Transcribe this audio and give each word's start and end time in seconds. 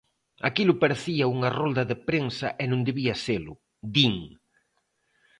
"Aquilo 0.49 0.73
parecía 0.83 1.31
unha 1.35 1.53
rolda 1.59 1.83
de 1.91 1.97
prensa 2.07 2.47
e 2.61 2.63
non 2.71 2.81
debía 2.87 3.15
selo", 3.25 3.53
din. 3.95 4.15